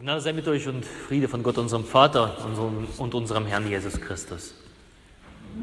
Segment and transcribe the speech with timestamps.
[0.00, 2.42] Gnade sei mit euch und Friede von Gott, unserem Vater
[2.96, 4.54] und unserem Herrn Jesus Christus.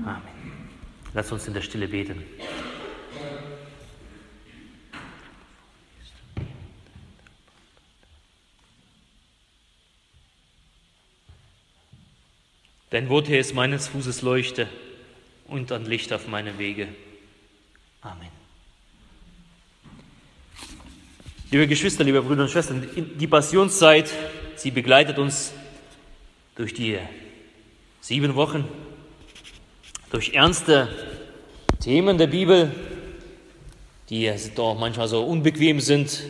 [0.05, 0.21] Amen.
[1.15, 2.24] Lasst uns in der Stille beten.
[12.92, 14.68] Dein Wort, Herr, ist meines Fußes Leuchte
[15.48, 16.90] und ein Licht auf meine Wege.
[18.02, 18.37] Amen.
[21.50, 24.11] Liebe Geschwister, liebe Brüder und Schwestern, die Passionszeit,
[24.57, 25.54] sie begleitet uns
[26.55, 26.98] durch die
[28.02, 28.66] sieben Wochen,
[30.12, 30.89] durch ernste
[31.80, 32.73] Themen der Bibel,
[34.09, 36.23] die doch manchmal so unbequem sind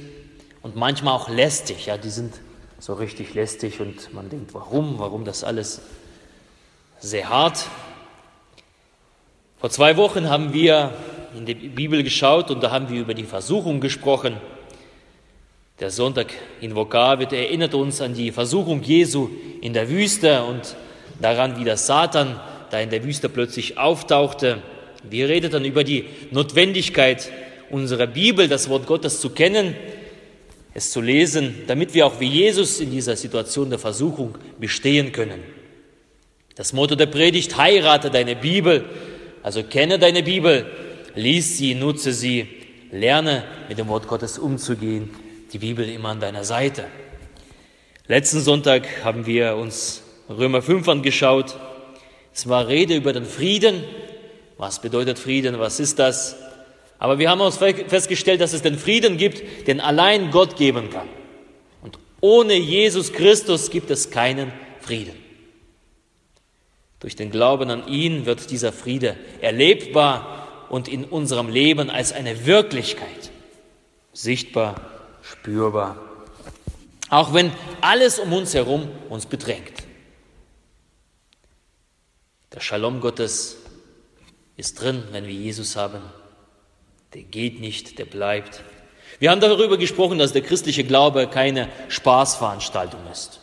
[0.61, 1.87] und manchmal auch lästig.
[1.87, 2.35] Ja, die sind
[2.77, 5.81] so richtig lästig und man denkt, warum, warum das alles
[6.99, 7.65] sehr hart.
[9.57, 10.93] Vor zwei Wochen haben wir
[11.35, 14.37] in die Bibel geschaut und da haben wir über die Versuchung gesprochen.
[15.79, 19.29] Der Sonntag in Vokabit erinnert uns an die Versuchung Jesu
[19.61, 20.75] in der Wüste und
[21.21, 22.39] daran, wie der Satan
[22.71, 24.63] da in der Wüste plötzlich auftauchte.
[25.07, 27.31] Wir redeten über die Notwendigkeit
[27.69, 29.75] unserer Bibel, das Wort Gottes zu kennen,
[30.73, 35.43] es zu lesen, damit wir auch wie Jesus in dieser Situation der Versuchung bestehen können.
[36.55, 38.83] Das Motto der Predigt, heirate deine Bibel,
[39.43, 40.65] also kenne deine Bibel,
[41.13, 42.47] lies sie, nutze sie,
[42.91, 45.11] lerne mit dem Wort Gottes umzugehen
[45.53, 46.85] die Bibel immer an deiner Seite.
[48.07, 51.57] Letzten Sonntag haben wir uns Römer 5 angeschaut.
[52.33, 53.83] Es war Rede über den Frieden.
[54.57, 55.59] Was bedeutet Frieden?
[55.59, 56.35] Was ist das?
[56.99, 61.07] Aber wir haben uns festgestellt, dass es den Frieden gibt, den allein Gott geben kann.
[61.81, 65.15] Und ohne Jesus Christus gibt es keinen Frieden.
[66.99, 72.45] Durch den Glauben an ihn wird dieser Friede erlebbar und in unserem Leben als eine
[72.45, 73.31] Wirklichkeit
[74.13, 74.96] sichtbar
[75.31, 75.97] spürbar.
[77.09, 79.83] Auch wenn alles um uns herum uns bedrängt.
[82.53, 83.57] Der Shalom Gottes
[84.55, 86.01] ist drin, wenn wir Jesus haben.
[87.13, 88.63] Der geht nicht, der bleibt.
[89.19, 93.39] Wir haben darüber gesprochen, dass der christliche Glaube keine Spaßveranstaltung ist.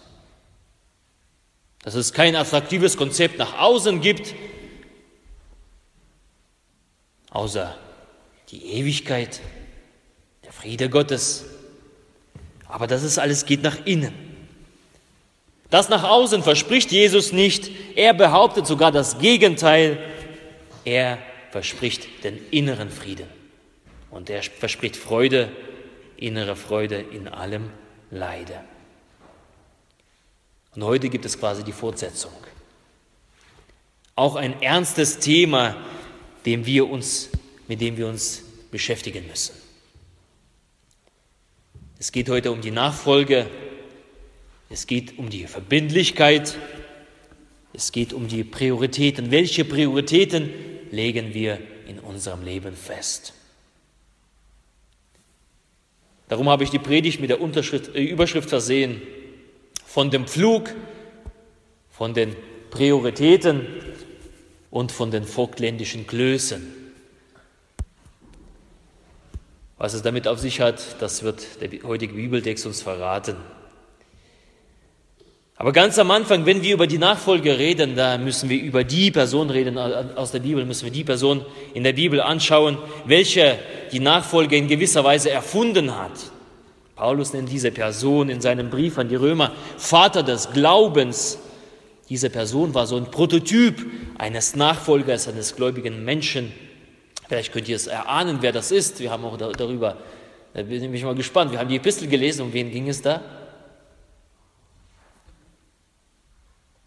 [1.83, 4.35] Dass es kein attraktives Konzept nach außen gibt,
[7.31, 7.77] außer
[8.51, 9.41] die Ewigkeit,
[10.45, 11.45] der Friede Gottes,
[12.69, 14.13] aber das ist alles geht nach innen.
[15.71, 17.71] Das nach außen verspricht Jesus nicht.
[17.97, 19.99] Er behauptet sogar das Gegenteil.
[20.85, 21.19] Er
[21.51, 23.27] verspricht den inneren Frieden.
[24.11, 25.51] Und er verspricht Freude,
[26.17, 27.71] innere Freude in allem
[28.11, 28.61] Leide.
[30.77, 32.33] Und heute gibt es quasi die Fortsetzung.
[34.17, 35.77] Auch ein ernstes Thema,
[36.47, 37.31] dem wir uns,
[37.67, 39.64] mit dem wir uns beschäftigen müssen.
[42.05, 43.47] Es geht heute um die Nachfolge,
[44.69, 46.59] es geht um die Verbindlichkeit,
[47.73, 49.31] es geht um die Prioritäten.
[49.31, 50.51] Welche Prioritäten
[50.91, 53.33] legen wir in unserem Leben fest?
[56.29, 59.01] Darum habe ich die Predigt mit der äh, Überschrift versehen,
[59.87, 60.75] von dem Pflug,
[61.91, 62.37] von den
[62.69, 63.67] Prioritäten
[64.71, 66.84] und von den vogtländischen Klößen.
[69.77, 73.37] Was es damit auf sich hat, das wird der heutige Bibeltext uns verraten.
[75.57, 79.13] Aber ganz am Anfang, wenn wir über die Nachfolge reden, da müssen wir über die
[79.13, 83.59] Person reden aus der Bibel, müssen wir die Person in der Bibel anschauen, welche
[83.93, 86.13] die Nachfolge in gewisser Weise erfunden hat.
[86.97, 91.39] Paulus nennt diese Person in seinem Brief an die Römer Vater des Glaubens.
[92.09, 93.85] Diese Person war so ein Prototyp
[94.19, 96.53] eines Nachfolgers, eines gläubigen Menschen.
[97.27, 99.01] Vielleicht könnt ihr es erahnen, wer das ist.
[99.01, 99.97] Wir haben auch darüber,
[100.53, 101.53] da bin ich mal gespannt.
[101.53, 103.23] Wir haben die Epistel gelesen, um wen ging es da?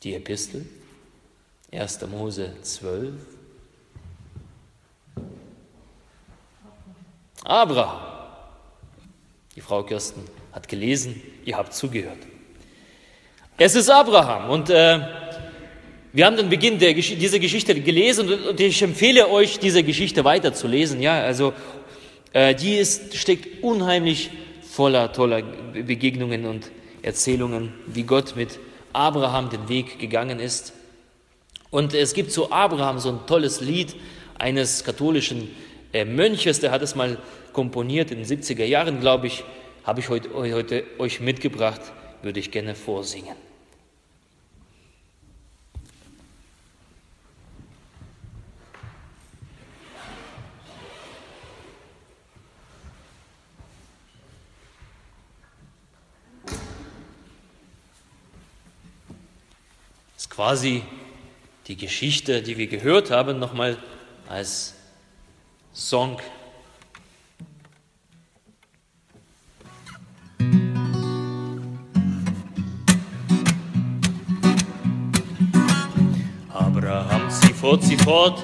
[0.03, 0.65] Die Epistel,
[1.71, 2.01] 1.
[2.07, 3.13] Mose 12.
[7.43, 8.01] Abraham.
[9.55, 12.19] Die Frau Kirsten hat gelesen, ihr habt zugehört.
[13.57, 14.99] Es ist Abraham und äh,
[16.13, 21.01] wir haben den Beginn der, dieser Geschichte gelesen und ich empfehle euch, diese Geschichte weiterzulesen.
[21.01, 21.53] Ja, also
[22.33, 24.31] äh, die ist, steckt unheimlich
[24.61, 26.71] voller toller Begegnungen und
[27.01, 28.59] Erzählungen, wie Gott mit
[28.93, 30.73] Abraham den Weg gegangen ist.
[31.69, 33.95] Und es gibt zu Abraham so ein tolles Lied
[34.37, 35.49] eines katholischen
[35.93, 37.17] äh, Mönches, der hat es mal
[37.53, 39.43] komponiert in den 70er Jahren, glaube ich,
[39.83, 41.81] habe ich heute, heute euch mitgebracht,
[42.21, 43.46] würde ich gerne vorsingen.
[60.37, 60.83] Quasi
[61.65, 63.75] die Geschichte, die wir gehört haben, nochmal
[64.29, 64.75] als
[65.73, 66.19] Song.
[76.53, 78.43] Abraham, zieh fort, zieh fort,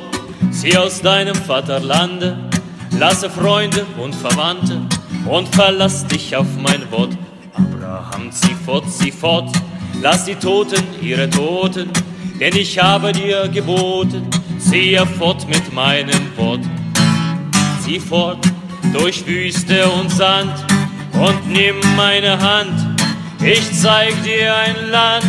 [0.49, 2.49] zieh aus deinem Vaterlande,
[2.97, 4.81] lasse Freunde und Verwandte
[5.29, 7.15] und verlass dich auf mein Wort.
[7.53, 9.53] Abraham, zieh fort, zieh fort,
[10.03, 11.89] lass die Toten ihre Toten,
[12.37, 14.27] denn ich habe dir geboten,
[14.59, 16.59] ziehe fort mit meinem Wort.
[17.81, 18.45] Zieh fort
[18.91, 20.53] durch Wüste und Sand
[21.13, 22.99] und nimm meine Hand,
[23.41, 25.25] ich zeig dir ein Land.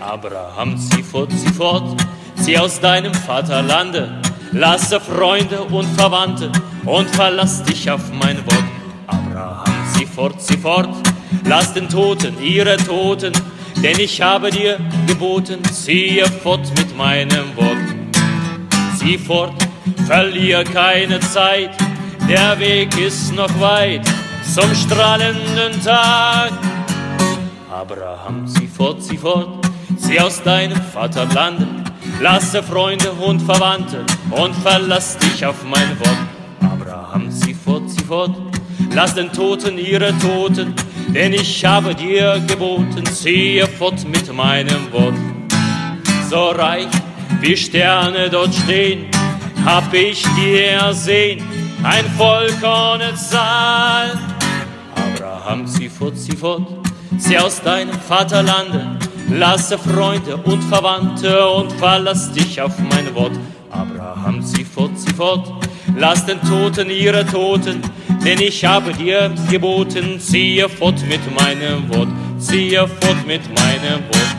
[0.00, 2.02] Abraham, zieh fort, zieh fort,
[2.42, 4.20] zieh aus deinem Vaterlande,
[4.50, 6.50] lasse Freunde und Verwandte
[6.84, 8.64] und verlass dich auf mein Wort.
[9.06, 10.90] Abraham, zieh fort, zieh fort,
[11.44, 13.32] lass den Toten ihre Toten,
[13.82, 17.76] denn ich habe dir geboten, ziehe fort mit meinem Wort.
[18.98, 19.54] Zieh fort,
[20.06, 21.70] verlier keine Zeit,
[22.28, 24.06] der Weg ist noch weit
[24.54, 26.52] zum strahlenden Tag.
[27.70, 29.48] Abraham, zieh fort, zieh fort,
[29.98, 31.66] zieh aus deinem Vaterlande,
[32.20, 36.72] lasse Freunde und Verwandte und verlass dich auf mein Wort.
[36.72, 38.34] Abraham, zieh fort, zieh fort,
[38.94, 40.74] lass den Toten ihre Toten,
[41.08, 45.14] denn ich habe dir geboten, ziehe fort mit meinem Wort.
[46.28, 46.88] So reich
[47.40, 49.06] wie Sterne dort stehen,
[49.64, 51.42] hab ich dir ersehen,
[51.82, 54.18] ein Volk ohne Zahl.
[54.94, 56.62] Abraham, zieh fort, zieh fort,
[57.18, 58.98] zieh aus deinem Vaterlande,
[59.30, 63.32] lasse Freunde und Verwandte und verlass dich auf mein Wort.
[63.70, 65.52] Abraham, zieh fort, zieh fort,
[65.96, 67.80] lass den Toten ihre Toten,
[68.26, 72.08] denn ich habe dir geboten, ziehe fort mit meinem Wort,
[72.38, 74.36] ziehe fort mit meinem Wort.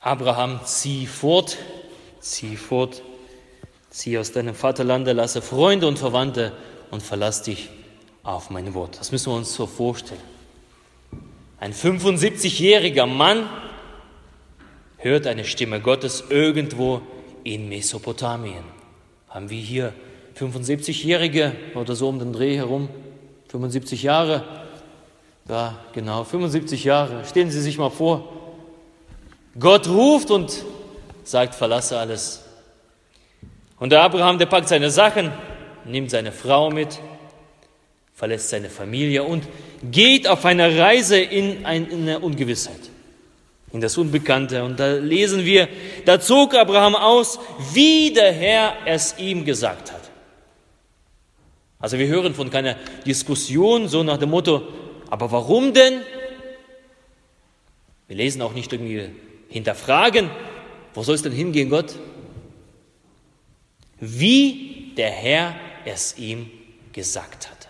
[0.00, 1.58] Abraham, zieh fort,
[2.20, 3.02] zieh fort,
[3.90, 6.52] zieh aus deinem Vaterlande, lasse Freunde und Verwandte
[6.90, 7.68] und verlass dich
[8.22, 8.98] auf mein Wort.
[8.98, 10.20] Das müssen wir uns so vorstellen.
[11.58, 13.48] Ein 75-jähriger Mann
[14.96, 17.02] hört eine Stimme Gottes irgendwo
[17.44, 18.64] in Mesopotamien.
[19.28, 19.92] Haben wir hier
[20.38, 22.88] 75-Jährige oder so um den Dreh herum,
[23.48, 24.44] 75 Jahre,
[25.46, 27.24] da genau, 75 Jahre.
[27.24, 28.28] Stellen Sie sich mal vor,
[29.58, 30.64] Gott ruft und
[31.24, 32.44] sagt, verlasse alles.
[33.80, 35.32] Und der Abraham, der packt seine Sachen,
[35.86, 37.00] nimmt seine Frau mit,
[38.14, 39.48] verlässt seine Familie und
[39.82, 42.90] geht auf eine Reise in eine Ungewissheit,
[43.72, 44.62] in das Unbekannte.
[44.62, 45.66] Und da lesen wir,
[46.04, 47.40] da zog Abraham aus,
[47.72, 50.10] wie der Herr es ihm gesagt hat.
[51.78, 52.76] Also wir hören von keiner
[53.06, 54.68] Diskussion so nach dem Motto,
[55.08, 56.02] aber warum denn?
[58.08, 59.08] Wir lesen auch nicht irgendwie
[59.48, 60.28] hinterfragen,
[60.92, 61.94] wo soll es denn hingehen, Gott?
[64.00, 65.54] Wie der Herr
[65.84, 66.50] es ihm
[66.92, 67.68] gesagt hatte.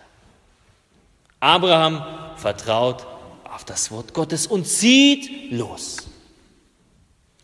[1.40, 2.04] Abraham
[2.36, 3.06] vertraut
[3.44, 6.08] auf das Wort Gottes und zieht los.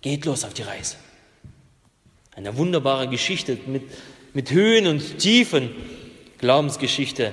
[0.00, 0.97] Geht los auf die Reise.
[2.35, 3.83] Eine wunderbare Geschichte mit,
[4.35, 5.71] mit Höhen und Tiefen,
[6.38, 7.33] Glaubensgeschichte.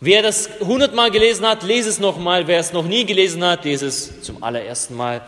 [0.00, 2.46] Wer das hundertmal gelesen hat, lese es nochmal.
[2.46, 5.22] Wer es noch nie gelesen hat, lese es zum allerersten Mal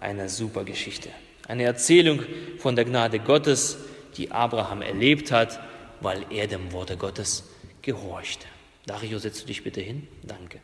[0.00, 1.10] eine super Geschichte.
[1.46, 2.22] Eine Erzählung
[2.58, 3.76] von der Gnade Gottes,
[4.16, 5.60] die Abraham erlebt hat,
[6.00, 7.44] weil er dem Worte Gottes
[7.82, 8.46] gehorchte.
[8.86, 10.08] Dario, setzt du dich bitte hin?
[10.22, 10.60] Danke.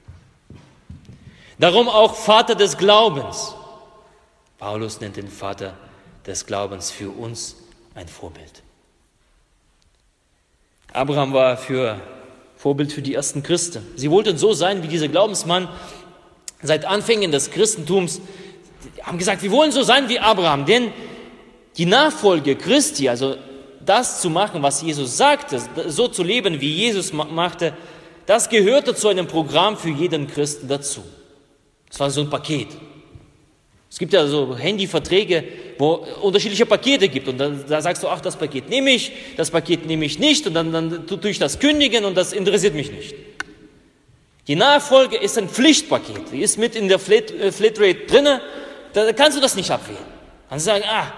[1.59, 3.55] Darum auch Vater des Glaubens.
[4.59, 5.75] Paulus nennt den Vater
[6.27, 7.57] des Glaubens für uns
[7.95, 8.63] ein Vorbild.
[10.93, 12.01] Abraham war für
[12.57, 13.87] Vorbild für die ersten Christen.
[13.95, 15.69] Sie wollten so sein wie dieser Glaubensmann
[16.63, 18.21] seit Anfängen des Christentums
[19.03, 20.93] haben gesagt, wir wollen so sein wie Abraham, denn
[21.79, 23.37] die Nachfolge Christi, also
[23.85, 27.73] das zu machen, was Jesus sagte, so zu leben, wie Jesus machte,
[28.27, 31.03] das gehörte zu einem Programm für jeden Christen dazu.
[31.89, 32.69] Das war so ein Paket.
[33.91, 35.45] Es gibt ja so Handyverträge,
[35.79, 39.51] wo unterschiedliche Pakete gibt und dann, da sagst du, ach, das Paket nehme ich, das
[39.51, 42.93] Paket nehme ich nicht und dann, dann tue ich das kündigen und das interessiert mich
[42.93, 43.15] nicht.
[44.47, 48.43] Die Nachfolge ist ein Pflichtpaket, die ist mit in der Flat, äh, Flatrate drinne
[48.93, 49.99] da kannst du das nicht abwählen.
[50.51, 51.13] Du sagen, ah,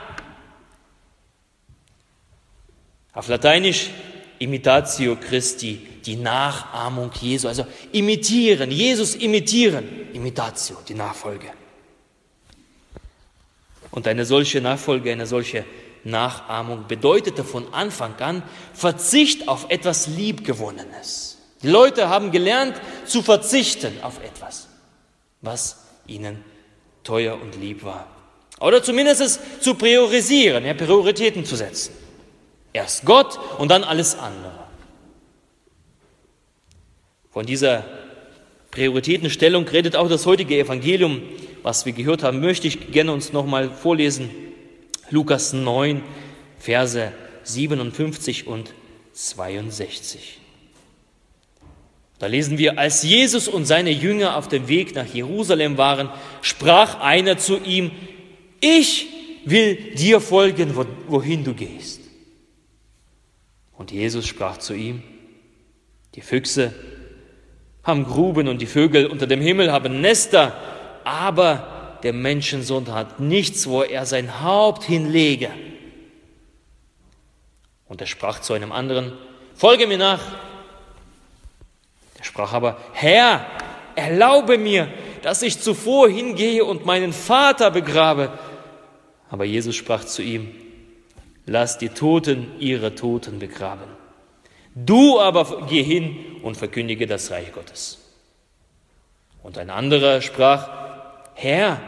[3.12, 3.90] auf Lateinisch
[4.38, 11.49] Imitatio Christi die Nachahmung Jesu, also imitieren, Jesus imitieren, Imitatio, die Nachfolge.
[13.90, 15.64] Und eine solche Nachfolge, eine solche
[16.05, 21.38] Nachahmung bedeutete von Anfang an Verzicht auf etwas Liebgewonnenes.
[21.62, 24.69] Die Leute haben gelernt zu verzichten auf etwas,
[25.43, 26.43] was ihnen
[27.05, 28.07] teuer und lieb war.
[28.61, 31.93] Oder zumindest es zu priorisieren, ja, Prioritäten zu setzen.
[32.73, 34.53] Erst Gott und dann alles andere.
[37.31, 37.85] Von dieser
[38.71, 41.23] Prioritätenstellung redet auch das heutige Evangelium,
[41.62, 44.31] was wir gehört haben, möchte ich gerne uns nochmal vorlesen.
[45.11, 46.03] Lukas 9,
[46.59, 47.12] Verse
[47.43, 48.73] 57 und
[49.12, 50.39] 62.
[52.19, 56.11] Da lesen wir, als Jesus und seine Jünger auf dem Weg nach Jerusalem waren,
[56.43, 57.91] sprach einer zu ihm,
[58.61, 59.07] ich
[59.47, 60.75] will dir folgen,
[61.09, 62.00] wohin du gehst.
[63.81, 65.03] Und Jesus sprach zu ihm,
[66.15, 66.75] die Füchse
[67.83, 70.53] haben Gruben und die Vögel unter dem Himmel haben Nester,
[71.03, 75.49] aber der Menschensohn hat nichts, wo er sein Haupt hinlege.
[77.89, 79.15] Und er sprach zu einem anderen,
[79.55, 80.21] folge mir nach.
[82.19, 83.47] Er sprach aber, Herr,
[83.95, 88.31] erlaube mir, dass ich zuvor hingehe und meinen Vater begrabe.
[89.31, 90.60] Aber Jesus sprach zu ihm,
[91.47, 93.88] lass die Toten ihre Toten begraben.
[94.75, 97.99] Du aber geh hin und verkündige das Reich Gottes.
[99.42, 100.68] Und ein anderer sprach,
[101.35, 101.80] Herr,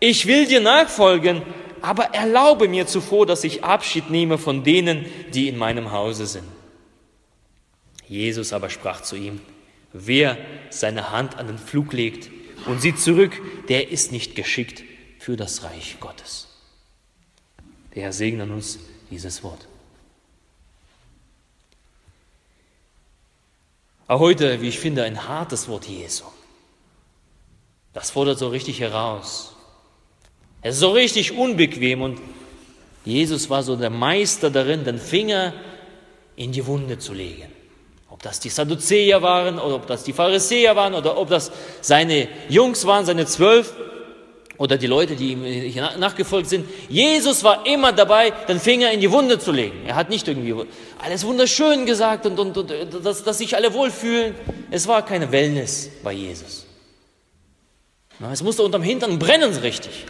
[0.00, 1.42] ich will dir nachfolgen,
[1.82, 6.46] aber erlaube mir zuvor, dass ich Abschied nehme von denen, die in meinem Hause sind.
[8.08, 9.40] Jesus aber sprach zu ihm,
[9.92, 10.38] wer
[10.70, 12.30] seine Hand an den Flug legt
[12.66, 14.84] und sieht zurück, der ist nicht geschickt
[15.18, 16.45] für das Reich Gottes.
[17.96, 18.78] Der Herr segne uns
[19.10, 19.66] dieses Wort.
[24.06, 26.24] Auch heute, wie ich finde, ein hartes Wort Jesu.
[27.94, 29.56] Das fordert so richtig heraus.
[30.60, 32.20] Es ist so richtig unbequem und
[33.06, 35.54] Jesus war so der Meister darin, den Finger
[36.36, 37.50] in die Wunde zu legen.
[38.10, 41.50] Ob das die Sadduzäer waren oder ob das die Pharisäer waren oder ob das
[41.80, 43.74] seine Jungs waren, seine zwölf
[44.58, 46.68] oder die Leute, die ihm nachgefolgt sind.
[46.88, 49.84] Jesus war immer dabei, den Finger in die Wunde zu legen.
[49.86, 50.54] Er hat nicht irgendwie
[50.98, 54.34] alles wunderschön gesagt und, und, und dass, dass sich alle wohlfühlen.
[54.70, 56.66] Es war keine Wellness bei Jesus.
[58.32, 60.06] Es musste unterm Hintern brennen richtig.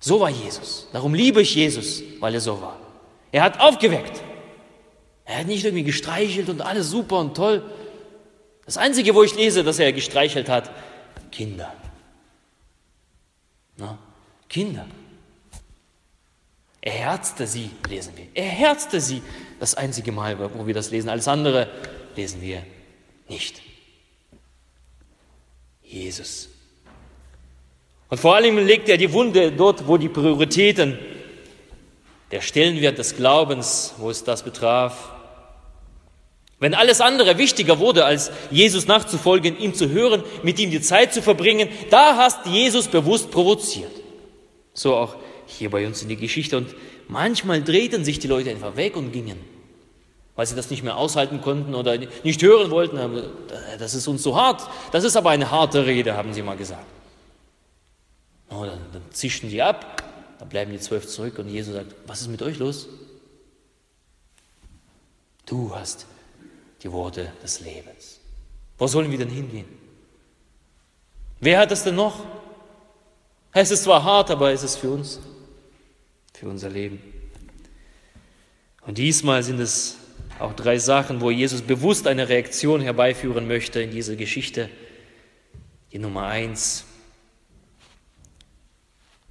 [0.00, 0.88] So war Jesus.
[0.92, 2.78] Darum liebe ich Jesus, weil er so war.
[3.32, 4.22] Er hat aufgeweckt.
[5.24, 7.62] Er hat nicht irgendwie gestreichelt und alles super und toll.
[8.64, 10.70] Das Einzige, wo ich lese, dass er gestreichelt hat,
[11.32, 11.72] Kinder.
[13.78, 13.96] Na,
[14.48, 14.86] Kinder.
[16.80, 18.26] Er herzte sie, lesen wir.
[18.34, 19.22] Er herzte sie.
[19.60, 21.08] Das einzige Mal, wo wir das lesen.
[21.08, 21.68] Alles andere
[22.14, 22.62] lesen wir
[23.28, 23.60] nicht.
[25.82, 26.48] Jesus.
[28.08, 30.98] Und vor allem legt er die Wunde dort, wo die Prioritäten,
[32.30, 35.12] der Stellenwert des Glaubens, wo es das betraf,
[36.60, 41.14] wenn alles andere wichtiger wurde, als Jesus nachzufolgen, ihm zu hören, mit ihm die Zeit
[41.14, 43.92] zu verbringen, da hast Jesus bewusst provoziert.
[44.74, 46.56] So auch hier bei uns in die Geschichte.
[46.56, 46.74] Und
[47.06, 49.38] manchmal drehten sich die Leute einfach weg und gingen,
[50.34, 52.98] weil sie das nicht mehr aushalten konnten oder nicht hören wollten.
[53.78, 54.68] Das ist uns so hart.
[54.90, 56.86] Das ist aber eine harte Rede, haben sie mal gesagt.
[58.50, 60.02] Oh, dann, dann zischen die ab,
[60.40, 62.88] dann bleiben die zwölf zurück und Jesus sagt, was ist mit euch los?
[65.46, 66.06] Du hast
[66.82, 68.20] die Worte des Lebens.
[68.76, 69.66] Wo sollen wir denn hingehen?
[71.40, 72.24] Wer hat es denn noch?
[73.52, 75.20] Es ist zwar hart, aber es ist für uns,
[76.34, 77.00] für unser Leben.
[78.86, 79.96] Und diesmal sind es
[80.38, 84.70] auch drei Sachen, wo Jesus bewusst eine Reaktion herbeiführen möchte in dieser Geschichte.
[85.92, 86.84] Die Nummer eins,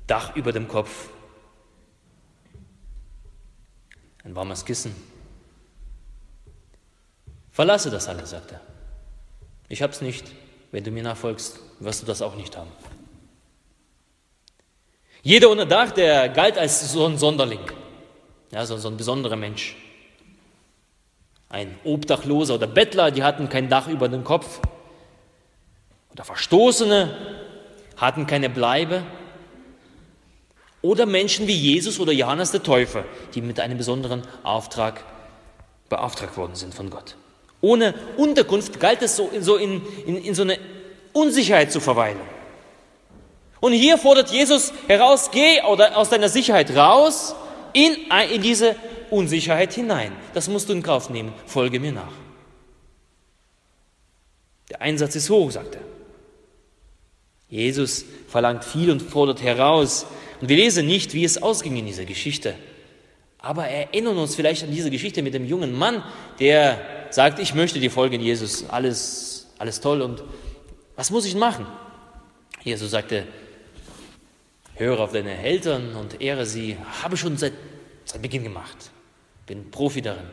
[0.07, 1.09] Dach über dem Kopf,
[4.23, 4.95] ein warmes Kissen,
[7.57, 8.61] Verlasse das alles, sagt er.
[9.67, 10.27] Ich hab's nicht.
[10.71, 12.69] Wenn du mir nachfolgst, wirst du das auch nicht haben.
[15.23, 17.71] Jeder ohne Dach, der galt als so ein Sonderling,
[18.51, 19.75] ja, so, so ein besonderer Mensch.
[21.49, 24.59] Ein Obdachloser oder Bettler, die hatten kein Dach über dem Kopf.
[26.11, 27.17] Oder Verstoßene
[27.95, 29.01] hatten keine Bleibe.
[30.83, 35.03] Oder Menschen wie Jesus oder Johannes der Täufer, die mit einem besonderen Auftrag
[35.89, 37.15] beauftragt worden sind von Gott.
[37.61, 40.59] Ohne Unterkunft galt es so, in, so in, in, in so eine
[41.13, 42.19] Unsicherheit zu verweilen.
[43.59, 47.35] Und hier fordert Jesus heraus, geh aus deiner Sicherheit raus
[47.73, 47.95] in,
[48.31, 48.75] in diese
[49.09, 50.11] Unsicherheit hinein.
[50.33, 51.33] Das musst du in Kauf nehmen.
[51.45, 52.11] Folge mir nach.
[54.69, 55.81] Der Einsatz ist hoch, sagt er.
[57.49, 60.05] Jesus verlangt viel und fordert heraus.
[60.41, 62.55] Und wir lesen nicht, wie es ausging in dieser Geschichte.
[63.39, 66.03] Aber erinnern uns vielleicht an diese Geschichte mit dem jungen Mann,
[66.39, 66.79] der
[67.11, 70.23] sagt, ich möchte dir folgen, Jesus, alles, alles toll und
[70.95, 71.67] was muss ich machen?
[72.63, 73.27] Jesus sagte,
[74.75, 77.53] höre auf deine Eltern und ehre sie, habe schon seit,
[78.05, 78.91] seit Beginn gemacht,
[79.45, 80.27] bin Profi darin.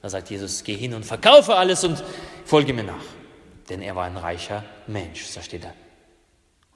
[0.00, 2.02] Da sagt Jesus, geh hin und verkaufe alles und
[2.44, 3.04] folge mir nach.
[3.68, 5.74] Denn er war ein reicher Mensch, so steht er.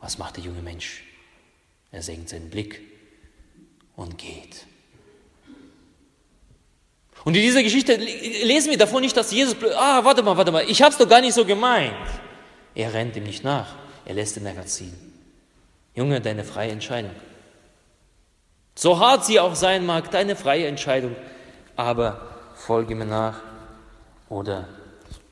[0.01, 1.05] Was macht der junge Mensch?
[1.91, 2.81] Er senkt seinen Blick
[3.97, 4.67] und geht.
[7.25, 10.69] Und in dieser Geschichte lesen wir davon nicht, dass Jesus, ah, warte mal, warte mal,
[10.69, 11.95] ich habe es doch gar nicht so gemeint.
[12.75, 14.95] Er rennt ihm nicht nach, er lässt ihn einfach ziehen.
[15.95, 17.13] Junge, deine freie Entscheidung.
[18.75, 21.15] So hart sie auch sein mag, deine freie Entscheidung,
[21.77, 23.41] aber folge mir nach
[24.29, 24.69] oder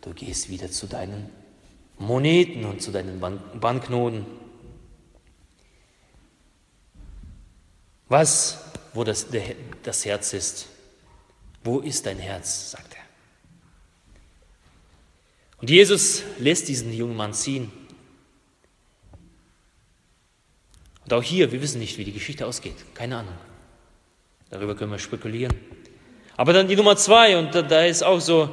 [0.02, 1.30] du gehst wieder zu deinen
[1.98, 3.20] Moneten und zu deinen
[3.54, 4.26] Banknoten.
[8.08, 8.58] Was,
[8.92, 9.26] wo das,
[9.82, 10.66] das Herz ist,
[11.62, 13.00] wo ist dein Herz, sagt er.
[15.60, 17.70] Und Jesus lässt diesen jungen Mann ziehen.
[21.04, 22.76] Und auch hier, wir wissen nicht, wie die Geschichte ausgeht.
[22.94, 23.34] Keine Ahnung.
[24.48, 25.54] Darüber können wir spekulieren.
[26.36, 28.48] Aber dann die Nummer zwei, und da, da ist auch so,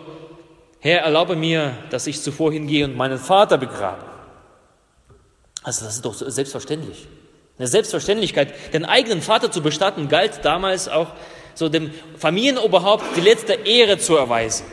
[0.80, 4.04] Herr, erlaube mir, dass ich zuvor hingehe und meinen Vater begrabe.
[5.64, 7.08] Also das ist doch selbstverständlich.
[7.58, 11.14] Eine Selbstverständlichkeit, den eigenen Vater zu bestatten, galt damals auch
[11.58, 14.64] so dem Familienoberhaupt die letzte Ehre zu erweisen.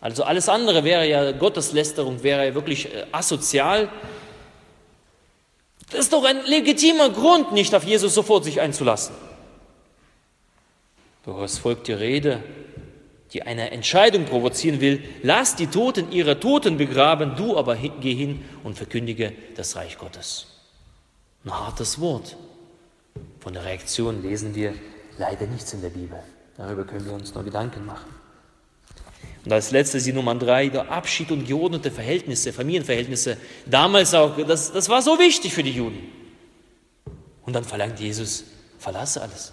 [0.00, 3.88] Also alles andere wäre ja Gotteslästerung, wäre ja wirklich äh, asozial.
[5.90, 9.14] Das ist doch ein legitimer Grund, nicht auf Jesus sofort sich einzulassen.
[11.24, 12.42] Doch es folgt die Rede,
[13.32, 15.04] die eine Entscheidung provozieren will.
[15.22, 20.46] Lass die Toten ihre Toten begraben, du aber geh hin und verkündige das Reich Gottes.
[21.44, 22.36] Ein hartes Wort.
[23.38, 24.74] Von der Reaktion lesen wir
[25.20, 26.18] leider nichts in der Bibel.
[26.56, 28.10] Darüber können wir uns nur Gedanken machen.
[29.44, 33.36] Und als letztes die Nummer drei, der Abschied und geordnete Verhältnisse, Familienverhältnisse.
[33.66, 36.00] Damals auch, das, das war so wichtig für die Juden.
[37.46, 38.44] Und dann verlangt Jesus,
[38.78, 39.52] verlasse alles.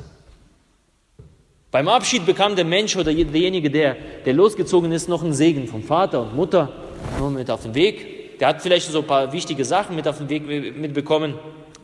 [1.70, 5.84] Beim Abschied bekam der Mensch oder derjenige, der, der losgezogen ist, noch einen Segen vom
[5.84, 6.74] Vater und Mutter
[7.20, 8.40] nur mit auf den Weg.
[8.40, 10.46] Der hat vielleicht so ein paar wichtige Sachen mit auf den Weg
[10.78, 11.38] mitbekommen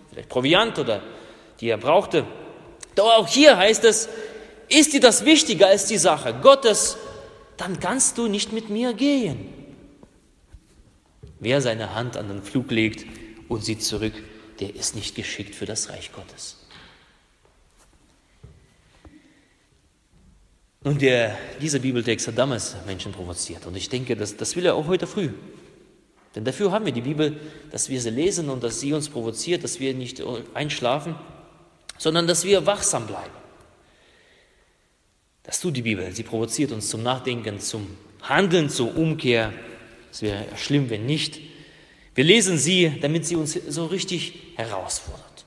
[0.09, 1.01] vielleicht Proviant oder
[1.59, 2.25] die er brauchte.
[2.95, 4.09] Doch auch hier heißt es,
[4.69, 6.97] ist dir das wichtiger als die Sache Gottes,
[7.57, 9.49] dann kannst du nicht mit mir gehen.
[11.39, 13.05] Wer seine Hand an den Flug legt
[13.49, 14.13] und sieht zurück,
[14.59, 16.57] der ist nicht geschickt für das Reich Gottes.
[20.85, 24.75] Nun, der, dieser Bibeltext hat damals Menschen provoziert und ich denke, das, das will er
[24.75, 25.29] auch heute früh.
[26.35, 27.39] Denn dafür haben wir die Bibel,
[27.71, 30.21] dass wir sie lesen und dass sie uns provoziert, dass wir nicht
[30.53, 31.15] einschlafen,
[31.97, 33.33] sondern dass wir wachsam bleiben.
[35.43, 36.11] Das tut die Bibel.
[36.13, 39.51] Sie provoziert uns zum Nachdenken, zum Handeln, zur Umkehr.
[40.11, 41.39] Es wäre schlimm, wenn nicht.
[42.15, 45.45] Wir lesen sie, damit sie uns so richtig herausfordert.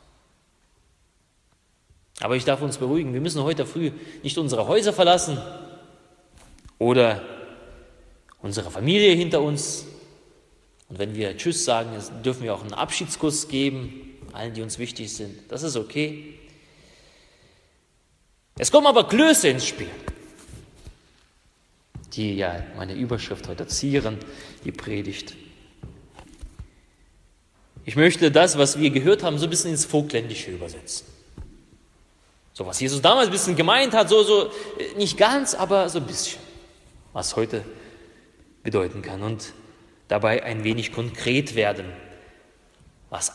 [2.20, 5.38] Aber ich darf uns beruhigen, wir müssen heute früh nicht unsere Häuser verlassen
[6.78, 7.22] oder
[8.40, 9.86] unsere Familie hinter uns
[10.88, 11.90] und wenn wir Tschüss sagen,
[12.24, 14.05] dürfen wir auch einen Abschiedskuss geben,
[14.36, 15.50] allen, die uns wichtig sind.
[15.50, 16.38] Das ist okay.
[18.58, 19.90] Es kommen aber Klöße ins Spiel,
[22.12, 24.18] die ja meine Überschrift heute zieren,
[24.64, 25.34] die Predigt.
[27.84, 31.06] Ich möchte das, was wir gehört haben, so ein bisschen ins Vogtländische übersetzen.
[32.52, 34.50] So was Jesus damals ein bisschen gemeint hat, so, so
[34.96, 36.40] nicht ganz, aber so ein bisschen,
[37.12, 37.64] was heute
[38.62, 39.22] bedeuten kann.
[39.22, 39.52] Und
[40.08, 41.86] dabei ein wenig konkret werden,
[43.10, 43.32] was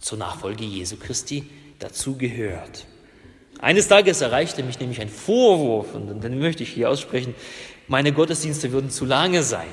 [0.00, 2.86] zur Nachfolge Jesu Christi dazu gehört.
[3.58, 7.34] Eines Tages erreichte mich nämlich ein Vorwurf, und den möchte ich hier aussprechen,
[7.88, 9.68] meine Gottesdienste würden zu lange sein,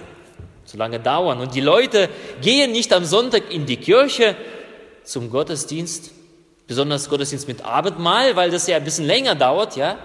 [0.65, 1.39] zu lange dauern.
[1.39, 2.09] Und die Leute
[2.41, 4.35] gehen nicht am Sonntag in die Kirche
[5.03, 6.11] zum Gottesdienst,
[6.67, 9.97] besonders Gottesdienst mit Abendmahl, weil das ja ein bisschen länger dauert, ja,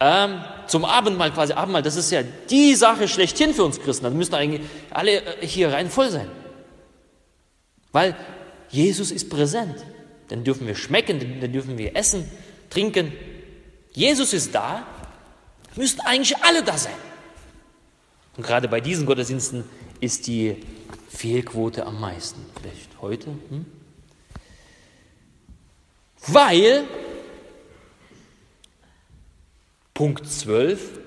[0.00, 1.52] ähm, zum Abendmahl quasi.
[1.52, 4.04] Abendmahl, das ist ja die Sache schlechthin für uns Christen.
[4.04, 6.28] Da müssen eigentlich alle äh, hier rein voll sein.
[7.92, 8.16] Weil
[8.74, 9.84] Jesus ist präsent.
[10.28, 12.28] Dann dürfen wir schmecken, dann dürfen wir essen,
[12.70, 13.12] trinken.
[13.92, 14.84] Jesus ist da,
[15.76, 16.96] müssten eigentlich alle da sein.
[18.36, 19.64] Und gerade bei diesen Gottesdiensten
[20.00, 20.56] ist die
[21.08, 22.44] Fehlquote am meisten.
[22.60, 23.26] Vielleicht heute.
[23.26, 23.64] Hm?
[26.26, 26.84] Weil
[29.92, 30.98] Punkt 12,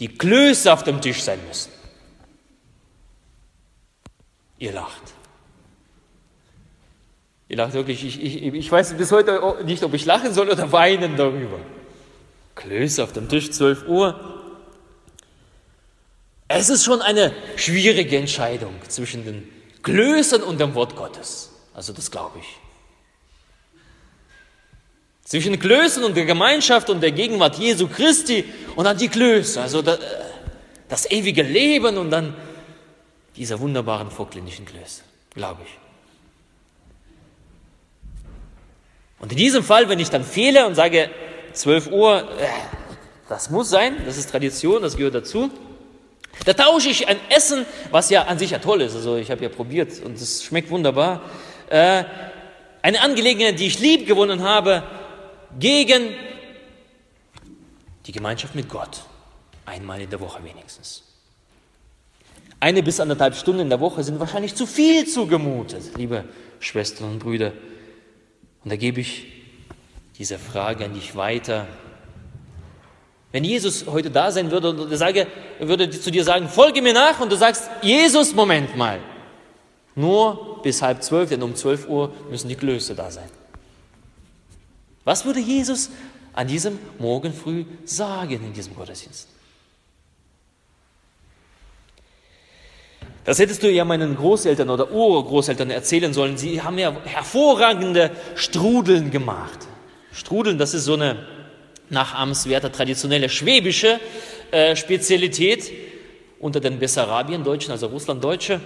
[0.00, 1.72] die Klöße auf dem Tisch sein müssen.
[4.58, 5.14] Ihr lacht.
[7.50, 8.04] Ihr lacht wirklich.
[8.04, 11.58] Ich, ich, ich weiß bis heute nicht, ob ich lachen soll oder weinen darüber.
[12.54, 14.18] Klöße auf dem Tisch, 12 Uhr.
[16.46, 19.48] Es ist schon eine schwierige Entscheidung zwischen den
[19.82, 21.50] Klößen und dem Wort Gottes.
[21.74, 22.46] Also das glaube ich.
[25.24, 28.44] Zwischen Klößen und der Gemeinschaft und der Gegenwart Jesu Christi
[28.76, 29.98] und dann die Klöße, also das,
[30.88, 32.36] das ewige Leben und dann
[33.34, 35.02] diese wunderbaren vorklinischen Klöße,
[35.34, 35.89] glaube ich.
[39.20, 41.10] Und in diesem Fall, wenn ich dann fehle und sage
[41.52, 42.46] 12 Uhr, äh,
[43.28, 45.50] das muss sein, das ist Tradition, das gehört dazu,
[46.44, 49.42] da tausche ich ein Essen, was ja an sich ja toll ist, also ich habe
[49.42, 51.22] ja probiert und es schmeckt wunderbar,
[51.68, 52.04] äh,
[52.82, 54.82] eine Angelegenheit, die ich lieb gewonnen habe,
[55.58, 56.14] gegen
[58.06, 59.02] die Gemeinschaft mit Gott.
[59.66, 61.02] Einmal in der Woche wenigstens.
[62.58, 66.24] Eine bis anderthalb Stunden in der Woche sind wahrscheinlich zu viel zugemutet, liebe
[66.58, 67.52] Schwestern und Brüder.
[68.64, 69.26] Und da gebe ich
[70.18, 71.66] diese Frage an dich weiter.
[73.32, 75.26] Wenn Jesus heute da sein würde und sage,
[75.58, 78.98] er würde zu dir sagen, folge mir nach und du sagst, Jesus, Moment mal.
[79.94, 83.28] Nur bis halb zwölf, denn um zwölf Uhr müssen die Klöße da sein.
[85.04, 85.90] Was würde Jesus
[86.32, 89.28] an diesem Morgen früh sagen in diesem Gottesdienst?
[93.24, 96.36] Das hättest du ja meinen Großeltern oder Urgroßeltern erzählen sollen.
[96.38, 99.68] Sie haben ja hervorragende Strudeln gemacht.
[100.12, 101.26] Strudeln, das ist so eine
[101.90, 104.00] nachahmenswerte traditionelle schwäbische
[104.50, 105.70] äh, Spezialität
[106.38, 108.60] unter den Bessarabien-Deutschen, also Russland-Deutsche.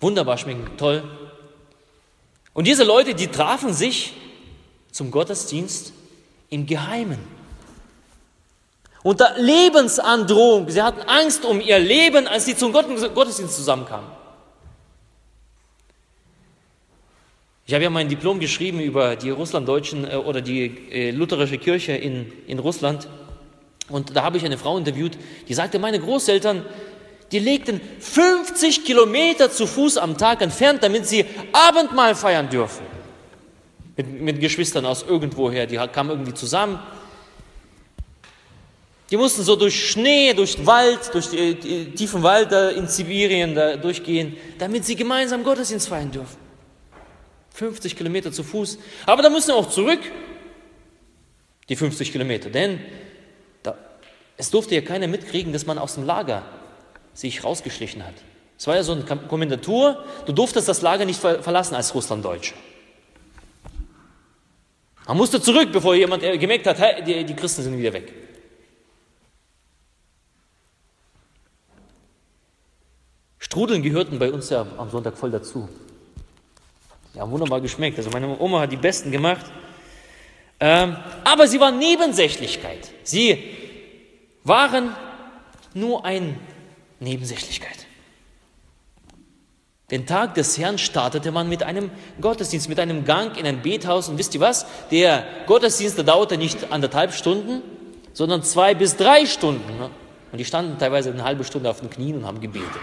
[0.00, 1.02] Wunderbar schmecken, toll.
[2.52, 4.14] Und diese Leute, die trafen sich
[4.92, 5.92] zum Gottesdienst
[6.48, 7.18] im Geheimen.
[9.02, 10.68] Unter Lebensandrohung.
[10.68, 14.20] Sie hatten Angst um ihr Leben, als sie zum Gottesdienst zusammenkamen.
[17.70, 21.92] Ich habe ja mein Diplom geschrieben über die Russlanddeutschen äh, oder die äh, lutherische Kirche
[21.92, 23.06] in, in Russland.
[23.88, 25.16] Und da habe ich eine Frau interviewt,
[25.48, 26.64] die sagte, meine Großeltern,
[27.30, 32.84] die legten 50 Kilometer zu Fuß am Tag entfernt, damit sie Abendmahl feiern dürfen.
[33.96, 36.80] Mit, mit Geschwistern aus irgendwoher, die kamen irgendwie zusammen.
[39.10, 43.76] Die mussten so durch Schnee, durch Wald, durch die, die tiefen Wald in Sibirien da
[43.76, 46.36] durchgehen, damit sie gemeinsam Gottesdienst feiern dürfen.
[47.54, 48.78] 50 Kilometer zu Fuß.
[49.06, 50.00] Aber da müssen wir auch zurück,
[51.68, 52.50] die 50 Kilometer.
[52.50, 52.78] Denn
[53.64, 53.76] da,
[54.36, 56.44] es durfte ja keiner mitkriegen, dass man aus dem Lager
[57.12, 58.14] sich rausgeschlichen hat.
[58.56, 62.54] Es war ja so eine Kommandatur, du durftest das Lager nicht verlassen als Russlanddeutsche.
[65.08, 68.29] Man musste zurück, bevor jemand gemerkt hat, hey, die, die Christen sind wieder weg.
[73.40, 75.68] Strudeln gehörten bei uns ja am Sonntag voll dazu.
[77.18, 77.98] Haben wunderbar geschmeckt.
[77.98, 79.46] Also meine Oma hat die besten gemacht.
[80.60, 82.92] Ähm, aber sie waren Nebensächlichkeit.
[83.02, 83.42] Sie
[84.44, 84.94] waren
[85.74, 86.36] nur eine
[87.00, 87.86] Nebensächlichkeit.
[89.90, 94.08] Den Tag des Herrn startete man mit einem Gottesdienst, mit einem Gang in ein Bethaus.
[94.08, 94.66] Und wisst ihr was?
[94.90, 97.62] Der Gottesdienst der dauerte nicht anderthalb Stunden,
[98.12, 99.78] sondern zwei bis drei Stunden.
[99.78, 99.90] Ne?
[100.30, 102.82] Und die standen teilweise eine halbe Stunde auf den Knien und haben gebetet.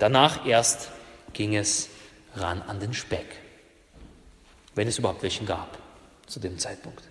[0.00, 0.90] Danach erst
[1.34, 1.90] ging es
[2.34, 3.26] ran an den Speck,
[4.74, 5.76] wenn es überhaupt welchen gab
[6.26, 7.04] zu dem Zeitpunkt.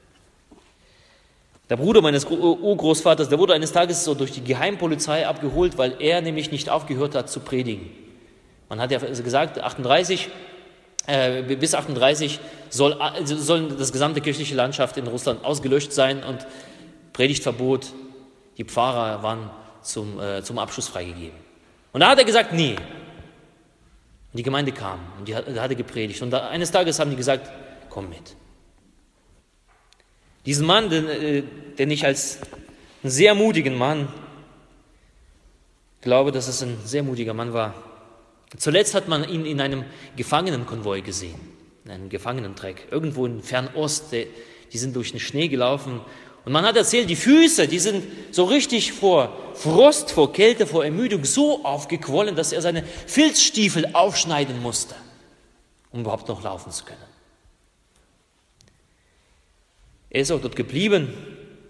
[1.70, 6.22] Der Bruder meines Urgroßvaters, der wurde eines Tages so durch die Geheimpolizei abgeholt, weil er
[6.22, 7.92] nämlich nicht aufgehört hat zu predigen.
[8.70, 10.30] Man hat ja gesagt, 38,
[11.06, 12.40] äh, bis 38
[12.72, 16.48] soll, also soll das gesamte kirchliche Landschaft in Russland ausgelöscht sein und
[17.14, 17.94] Predigtverbot,
[18.58, 19.52] die Pfarrer waren
[19.84, 21.49] zum, äh, zum Abschluss freigegeben.
[21.92, 22.76] Und da hat er gesagt, nee.
[22.76, 26.22] Und die Gemeinde kam und die hat, hatte gepredigt.
[26.22, 27.50] Und da, eines Tages haben die gesagt,
[27.90, 28.36] komm mit.
[30.46, 31.44] Diesen Mann, den, äh,
[31.78, 32.40] den ich als
[33.04, 34.08] einen sehr mutigen Mann
[36.02, 37.74] glaube, dass es ein sehr mutiger Mann war.
[38.58, 39.84] Zuletzt hat man ihn in einem
[40.16, 41.40] Gefangenenkonvoi gesehen,
[41.86, 44.12] in einem Gefangenentreck, irgendwo in Fernost.
[44.12, 46.02] Die sind durch den Schnee gelaufen.
[46.46, 50.86] Und man hat erzählt, die Füße, die sind so richtig vor Frost, vor Kälte, vor
[50.86, 54.96] Ermüdung so aufgequollen, dass er seine Filzstiefel aufschneiden musste,
[55.92, 56.98] um überhaupt noch laufen zu können.
[60.10, 61.14] Er ist auch dort geblieben.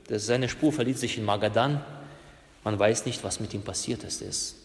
[0.09, 1.83] Seine Spur verliert sich in Magadan.
[2.63, 4.21] Man weiß nicht, was mit ihm passiert ist.
[4.21, 4.55] Er ist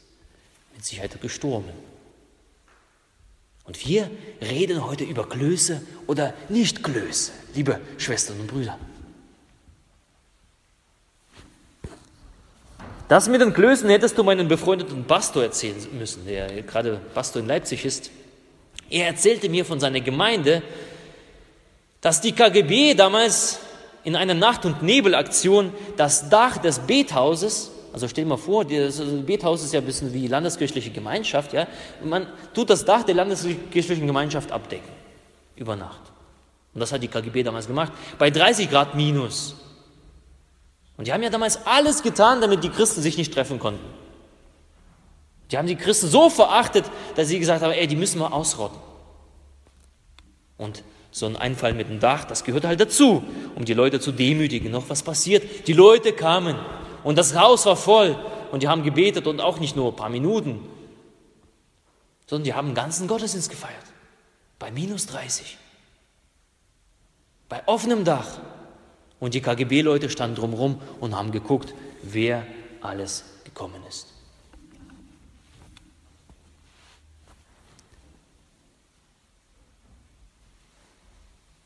[0.75, 1.71] mit Sicherheit gestorben.
[3.65, 4.11] Und wir
[4.43, 8.79] reden heute über Klöße oder nicht Klöße, liebe Schwestern und Brüder.
[13.09, 17.49] Das mit den Klößen hättest du meinen befreundeten Pastor erzählen müssen, der gerade Pastor in
[17.49, 18.11] Leipzig ist.
[18.89, 20.63] Er erzählte mir von seiner Gemeinde,
[22.01, 23.61] dass die KGB damals
[24.05, 29.01] in einer Nacht- und Nebelaktion das Dach des Bethauses, also stell dir mal vor, das
[29.27, 31.67] Bethaus ist ja ein bisschen wie landeskirchliche Gemeinschaft, ja,
[32.03, 34.89] man tut das Dach der landeskirchlichen Gemeinschaft abdecken,
[35.57, 36.03] über Nacht.
[36.75, 39.57] Und das hat die KGB damals gemacht, bei 30 Grad minus.
[40.97, 43.85] Und die haben ja damals alles getan, damit die Christen sich nicht treffen konnten.
[45.51, 46.85] Die haben die Christen so verachtet,
[47.17, 48.79] dass sie gesagt haben, ey, die müssen wir ausrotten.
[50.57, 53.23] Und so ein Einfall mit dem Dach, das gehört halt dazu,
[53.55, 54.71] um die Leute zu demütigen.
[54.73, 55.69] Noch was passiert?
[55.69, 56.57] Die Leute kamen
[57.05, 58.17] und das Haus war voll
[58.51, 60.67] und die haben gebetet und auch nicht nur ein paar Minuten,
[62.27, 63.85] sondern die haben einen ganzen Gottesdienst gefeiert.
[64.59, 65.59] Bei minus 30.
[67.49, 68.27] Bei offenem Dach.
[69.25, 72.47] Und die KGB-Leute standen drumherum und haben geguckt, wer
[72.83, 74.13] alles gekommen ist.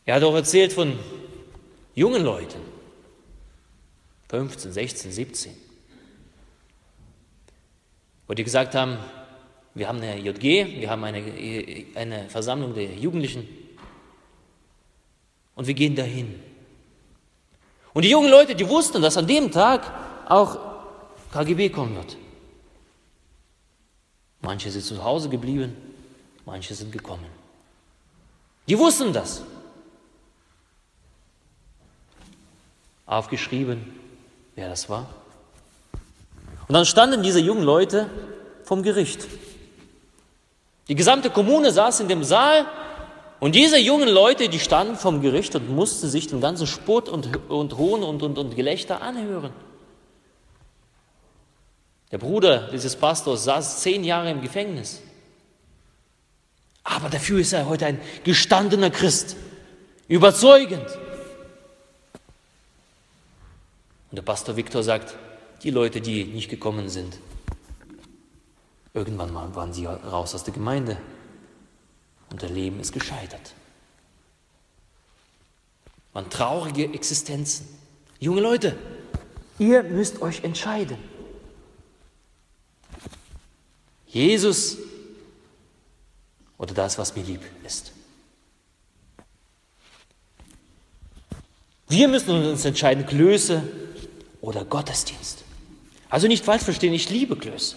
[0.04, 0.96] Er hat auch erzählt von
[1.96, 2.60] jungen Leuten,
[4.28, 5.56] 15, 16, 17,
[8.28, 8.98] wo die gesagt haben,
[9.74, 11.24] wir haben eine JG, wir haben eine,
[11.96, 13.48] eine Versammlung der Jugendlichen
[15.56, 16.47] und wir gehen dahin.
[17.98, 19.92] Und die jungen Leute, die wussten, dass an dem Tag
[20.28, 20.56] auch
[21.32, 22.16] KGB kommen wird.
[24.40, 25.76] Manche sind zu Hause geblieben,
[26.46, 27.26] manche sind gekommen.
[28.68, 29.42] Die wussten das.
[33.04, 33.92] Aufgeschrieben,
[34.54, 35.08] wer das war.
[36.68, 38.08] Und dann standen diese jungen Leute
[38.62, 39.26] vom Gericht.
[40.86, 42.64] Die gesamte Kommune saß in dem Saal
[43.40, 47.48] und diese jungen Leute, die standen vom Gericht und mussten sich den ganzen Spott und,
[47.48, 49.52] und Hohn und, und, und Gelächter anhören.
[52.10, 55.02] Der Bruder dieses Pastors saß zehn Jahre im Gefängnis.
[56.82, 59.36] Aber dafür ist er heute ein gestandener Christ,
[60.08, 60.86] überzeugend.
[64.10, 65.14] Und der Pastor Viktor sagt,
[65.62, 67.18] die Leute, die nicht gekommen sind,
[68.94, 70.96] irgendwann mal waren sie raus aus der Gemeinde
[72.30, 73.54] und der Leben ist gescheitert.
[76.12, 77.66] Waren traurige Existenzen.
[78.18, 78.76] Junge Leute,
[79.58, 80.98] ihr müsst euch entscheiden.
[84.06, 84.78] Jesus
[86.56, 87.92] oder das, was mir lieb ist.
[91.88, 93.62] Wir müssen uns entscheiden, Klöße
[94.40, 95.44] oder Gottesdienst.
[96.10, 97.76] Also nicht falsch verstehen, ich liebe Klöße.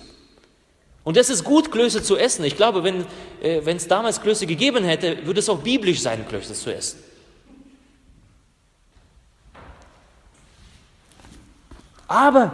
[1.03, 2.45] Und es ist gut, Klöße zu essen.
[2.45, 3.05] Ich glaube, wenn
[3.41, 7.03] äh, es damals Klöße gegeben hätte, würde es auch biblisch sein, Klöße zu essen.
[12.07, 12.53] Aber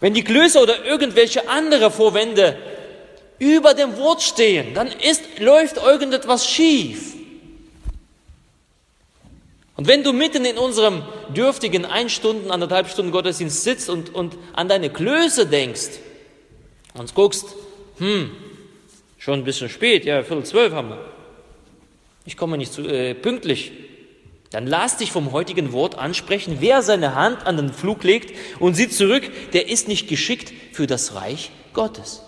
[0.00, 2.56] wenn die Klöße oder irgendwelche andere Vorwände
[3.38, 7.14] über dem Wort stehen, dann ist, läuft irgendetwas schief.
[9.76, 11.02] Und wenn du mitten in unserem
[11.36, 16.00] dürftigen ein Stunden, anderthalb Stunden Gottesdienst sitzt und, und an deine Klöße denkst,
[16.98, 17.54] und guckst,
[17.98, 18.30] hm,
[19.18, 21.04] schon ein bisschen spät, ja, Viertel zwölf haben wir.
[22.24, 23.72] Ich komme nicht zu, äh, pünktlich.
[24.50, 26.58] Dann lass dich vom heutigen Wort ansprechen.
[26.60, 30.86] Wer seine Hand an den Flug legt und sieht zurück, der ist nicht geschickt für
[30.86, 32.22] das Reich Gottes.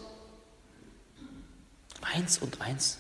[2.03, 2.99] Eins und eins.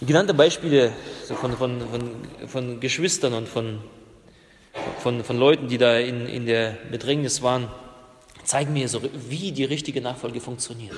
[0.00, 0.92] Die genannten Beispiele
[1.28, 3.78] von, von, von, von Geschwistern und von
[5.02, 7.68] von, von Leuten, die da in, in der Bedrängnis waren,
[8.44, 10.96] zeigen mir so, wie die richtige Nachfolge funktioniert.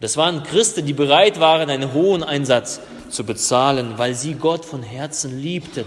[0.00, 4.82] Das waren Christen, die bereit waren, einen hohen Einsatz zu bezahlen, weil sie Gott von
[4.82, 5.84] Herzen liebten.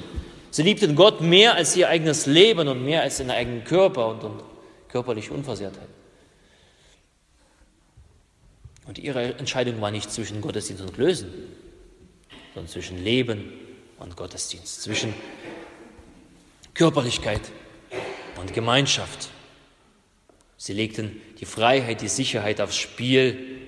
[0.52, 4.23] Sie liebten Gott mehr als ihr eigenes Leben und mehr als ihren eigenen Körper und,
[4.23, 4.43] und
[4.88, 5.88] körperliche Unversehrtheit.
[8.86, 11.30] Und ihre Entscheidung war nicht zwischen Gottesdienst und Lösen,
[12.54, 13.52] sondern zwischen Leben
[13.97, 15.13] und Gottesdienst, zwischen
[16.73, 17.41] Körperlichkeit
[18.39, 19.29] und Gemeinschaft.
[20.57, 23.62] Sie legten die Freiheit, die Sicherheit aufs Spiel,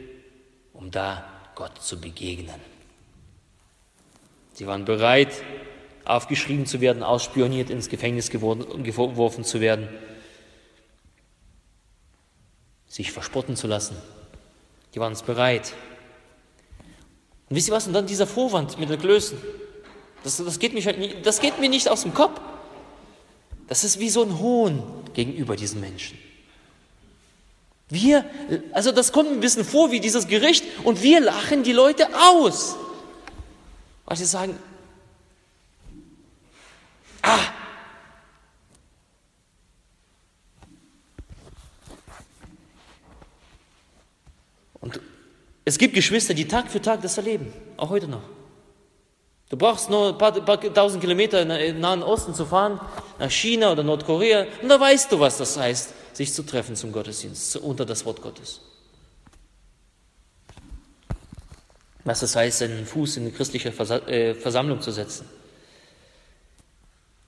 [0.74, 2.60] um da Gott zu begegnen.
[4.54, 5.44] Sie waren bereit,
[6.06, 9.90] aufgeschrieben zu werden, ausspioniert, ins Gefängnis geworfen zu werden,
[12.88, 13.98] sich verspotten zu lassen.
[14.94, 15.74] Die waren es bereit.
[17.50, 17.88] Und wisst ihr was?
[17.88, 19.38] Und dann dieser Vorwand mit den Klößen.
[20.24, 22.40] Das, das, geht mich halt das geht mir nicht aus dem Kopf.
[23.68, 26.18] Das ist wie so ein Hohn gegenüber diesen Menschen.
[27.90, 28.26] Wir,
[28.72, 32.76] also das kommt ein bisschen vor wie dieses Gericht und wir lachen die Leute aus,
[34.06, 34.58] weil sie sagen,
[37.22, 37.40] ah,
[44.86, 45.02] Und
[45.64, 48.22] es gibt Geschwister, die Tag für Tag das erleben, auch heute noch.
[49.50, 52.80] Du brauchst nur ein paar, paar tausend Kilometer in den Nahen Osten zu fahren,
[53.20, 56.92] nach China oder Nordkorea, und da weißt du, was das heißt, sich zu treffen zum
[56.92, 58.62] Gottesdienst, unter das Wort Gottes.
[62.04, 65.28] Was das heißt, seinen Fuß in eine christliche äh, Versammlung zu setzen.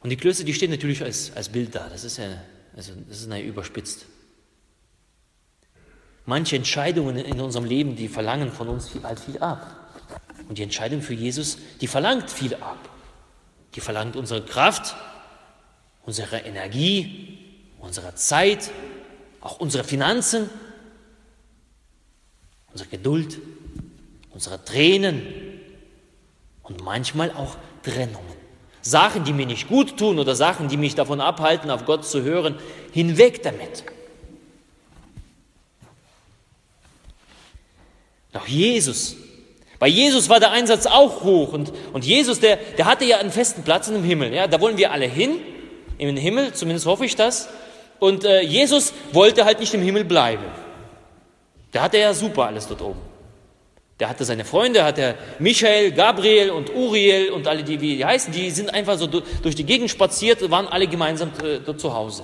[0.01, 1.87] Und die Klöße, die stehen natürlich als, als Bild da.
[1.89, 2.25] Das ist ja
[2.77, 4.05] also das ist überspitzt.
[6.27, 9.86] Manche Entscheidungen in unserem Leben, die verlangen von uns viel, halt viel ab.
[10.47, 12.89] Und die Entscheidung für Jesus, die verlangt viel ab.
[13.75, 14.95] Die verlangt unsere Kraft,
[16.05, 17.37] unsere Energie,
[17.79, 18.71] unsere Zeit,
[19.41, 20.49] auch unsere Finanzen,
[22.71, 23.39] unsere Geduld,
[24.31, 25.21] unsere Tränen
[26.63, 28.37] und manchmal auch Trennungen.
[28.81, 32.23] Sachen, die mir nicht gut tun oder Sachen, die mich davon abhalten, auf Gott zu
[32.23, 32.55] hören,
[32.93, 33.83] hinweg damit.
[38.31, 39.17] Doch Jesus,
[39.79, 43.31] bei Jesus war der Einsatz auch hoch und, und Jesus, der, der hatte ja einen
[43.31, 44.33] festen Platz im Himmel.
[44.33, 45.39] Ja, da wollen wir alle hin,
[45.97, 47.49] im Himmel, zumindest hoffe ich das.
[47.99, 50.45] Und äh, Jesus wollte halt nicht im Himmel bleiben.
[51.73, 52.99] Der hatte ja super alles dort oben.
[53.99, 58.05] Der hatte seine Freunde, hat er Michael, Gabriel und Uriel und alle, die, wie die
[58.05, 61.93] heißen, die sind einfach so durch die Gegend spaziert, waren alle gemeinsam äh, dort zu
[61.93, 62.23] Hause.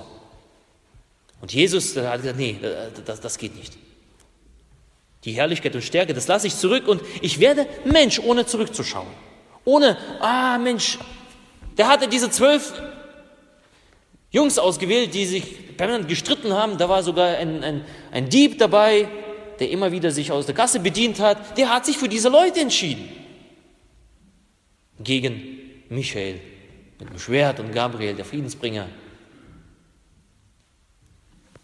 [1.40, 2.56] Und Jesus hat gesagt, nee,
[3.04, 3.74] das, das geht nicht.
[5.24, 9.08] Die Herrlichkeit und Stärke, das lasse ich zurück und ich werde Mensch, ohne zurückzuschauen.
[9.64, 10.98] Ohne, ah Mensch,
[11.78, 12.72] der hatte diese zwölf
[14.30, 16.76] Jungs ausgewählt, die sich permanent gestritten haben.
[16.76, 19.08] Da war sogar ein, ein, ein Dieb dabei,
[19.60, 22.60] der immer wieder sich aus der Kasse bedient hat, der hat sich für diese Leute
[22.60, 23.08] entschieden.
[24.98, 26.40] Gegen Michael
[26.98, 28.88] mit dem Schwert und Gabriel, der Friedensbringer.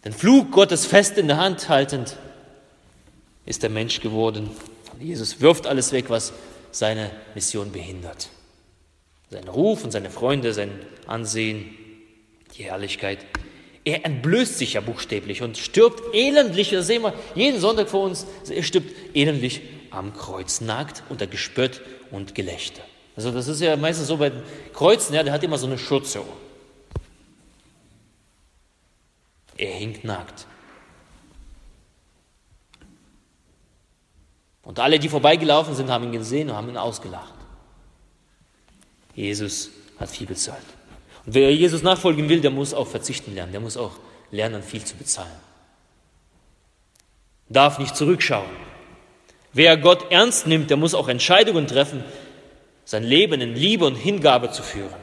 [0.03, 2.17] Den Flug Gottes fest in der Hand haltend,
[3.45, 4.49] ist der Mensch geworden.
[4.99, 6.33] Jesus wirft alles weg, was
[6.71, 8.29] seine Mission behindert.
[9.29, 10.71] Sein Ruf und seine Freunde, sein
[11.07, 11.75] Ansehen,
[12.57, 13.19] die Herrlichkeit.
[13.83, 18.27] Er entblößt sich ja buchstäblich und stirbt elendlich, das sehen wir jeden Sonntag vor uns,
[18.47, 22.83] er stirbt elendlich am Kreuz, nackt unter Gespött und Gelächter.
[23.15, 24.31] Also das ist ja meistens so bei
[24.73, 26.21] Kreuzen, ja, der hat immer so eine Schürze.
[29.57, 30.45] Er hinkt nackt.
[34.63, 37.33] Und alle, die vorbeigelaufen sind, haben ihn gesehen und haben ihn ausgelacht.
[39.15, 40.63] Jesus hat viel bezahlt.
[41.25, 43.93] Und wer Jesus nachfolgen will, der muss auch verzichten lernen, der muss auch
[44.31, 45.31] lernen, viel zu bezahlen.
[47.49, 48.49] Darf nicht zurückschauen.
[49.53, 52.03] Wer Gott ernst nimmt, der muss auch Entscheidungen treffen,
[52.85, 54.95] sein Leben in Liebe und Hingabe zu führen.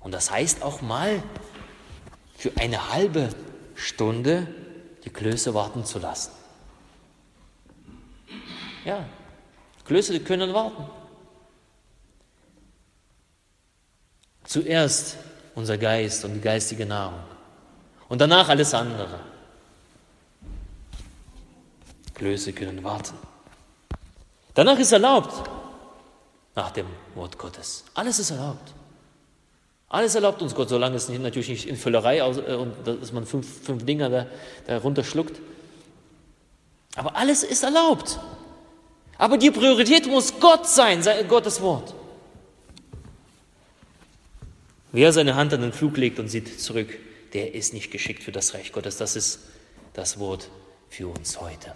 [0.00, 1.22] Und das heißt auch mal,
[2.36, 3.30] für eine halbe
[3.74, 4.46] Stunde
[5.04, 6.32] die Klöße warten zu lassen.
[8.84, 9.04] Ja,
[9.84, 10.84] Klöße können warten.
[14.44, 15.16] Zuerst
[15.54, 17.20] unser Geist und die geistige Nahrung
[18.08, 19.20] und danach alles andere.
[22.14, 23.14] Klöße können warten.
[24.54, 25.48] Danach ist erlaubt,
[26.54, 27.84] nach dem Wort Gottes.
[27.94, 28.74] Alles ist erlaubt.
[29.88, 33.26] Alles erlaubt uns Gott, solange es natürlich nicht in Füllerei aus, äh, und dass man
[33.26, 34.26] fünf, fünf Dinger da,
[34.66, 35.40] da runterschluckt.
[36.96, 38.18] Aber alles ist erlaubt.
[39.22, 41.94] Aber die Priorität muss Gott sein, Gottes Wort.
[44.90, 46.88] Wer seine Hand an den Flug legt und sieht zurück,
[47.32, 48.96] der ist nicht geschickt für das Reich Gottes.
[48.96, 49.38] Das ist
[49.92, 50.50] das Wort
[50.90, 51.72] für uns heute.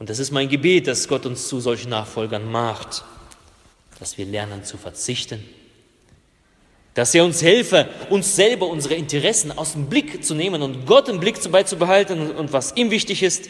[0.00, 3.04] Und das ist mein Gebet, dass Gott uns zu solchen Nachfolgern macht,
[4.00, 5.44] dass wir lernen zu verzichten,
[6.94, 11.08] dass er uns helfe, uns selber unsere Interessen aus dem Blick zu nehmen und Gott
[11.08, 13.48] im Blick beizubehalten und was ihm wichtig ist.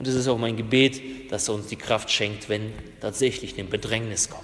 [0.00, 2.72] Und es ist auch mein Gebet, dass er uns die Kraft schenkt, wenn
[3.02, 4.42] tatsächlich ein Bedrängnis kommt,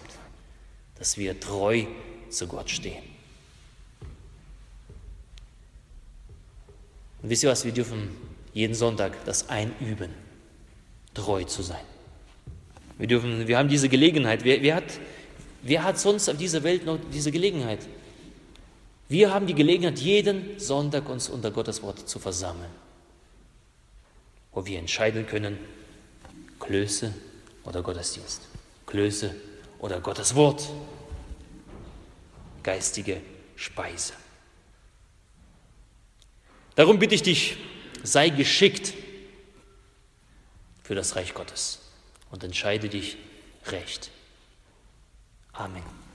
[0.99, 1.87] dass wir treu
[2.29, 3.03] zu Gott stehen.
[7.23, 8.11] Und wisst ihr was, wir dürfen
[8.53, 10.11] jeden Sonntag das einüben,
[11.15, 11.85] treu zu sein.
[12.99, 14.45] Wir, dürfen, wir haben diese Gelegenheit.
[14.45, 15.01] Wer, wer, hat,
[15.63, 17.81] wer hat sonst auf dieser Welt noch diese Gelegenheit?
[19.09, 22.71] Wir haben die Gelegenheit, jeden Sonntag uns unter Gottes Wort zu versammeln,
[24.57, 25.59] wo wir entscheiden können,
[26.59, 27.13] Klöße
[27.65, 28.41] oder Gottesdienst,
[28.87, 29.35] Klöße
[29.79, 30.67] oder Gottes Wort
[32.63, 33.21] geistige
[33.55, 34.15] Speise.
[36.75, 37.59] Darum bitte ich dich,
[38.03, 38.95] sei geschickt
[40.83, 41.81] für das Reich Gottes
[42.31, 43.19] und entscheide dich
[43.67, 44.11] recht.
[45.53, 46.06] Amen.